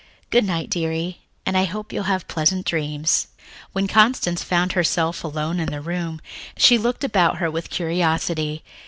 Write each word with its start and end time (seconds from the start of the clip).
Good 0.31 0.45
night 0.45 0.71
dearie, 0.71 1.19
and 1.45 1.55
I 1.55 1.65
hope 1.65 1.93
you'll 1.93 2.05
have 2.05 2.27
pleasant 2.27 2.65
dreams." 2.65 3.27
When 3.71 3.85
Constance 3.87 4.43
found 4.43 4.71
herself 4.71 5.23
alone 5.23 5.59
in 5.59 5.69
the 5.69 5.79
room, 5.79 6.21
she 6.57 6.79
looked 6.79 7.03
about 7.03 7.37
her 7.37 7.51
with 7.51 7.69
curiosity. 7.69 8.63